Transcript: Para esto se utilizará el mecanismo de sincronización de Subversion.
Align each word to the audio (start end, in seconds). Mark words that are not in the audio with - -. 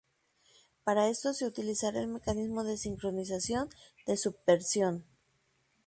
Para 0.83 1.09
esto 1.09 1.31
se 1.31 1.45
utilizará 1.45 1.99
el 1.99 2.07
mecanismo 2.07 2.63
de 2.63 2.75
sincronización 2.75 3.69
de 4.07 4.17
Subversion. 4.17 5.05